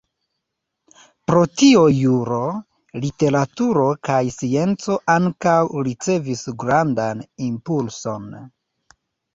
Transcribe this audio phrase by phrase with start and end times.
[1.31, 2.39] Pro tio juro,
[3.05, 8.29] literaturo kaj scienco ankaŭ ricevis grandan impulson.